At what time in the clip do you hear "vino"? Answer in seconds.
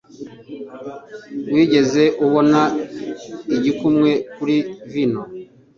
4.91-5.21